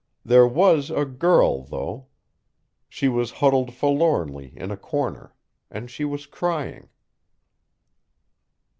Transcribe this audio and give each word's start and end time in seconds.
There 0.25 0.47
was 0.47 0.89
a 0.89 1.05
girl, 1.05 1.61
though. 1.63 2.07
She 2.89 3.07
was 3.07 3.29
huddled 3.33 3.71
forlornly 3.75 4.51
in 4.57 4.71
a 4.71 4.75
corner, 4.75 5.35
and 5.69 5.91
she 5.91 6.05
was 6.05 6.25
crying. 6.25 6.89